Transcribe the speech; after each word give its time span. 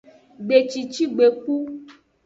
Gbecici 0.45 1.03
gbegbu. 1.13 1.55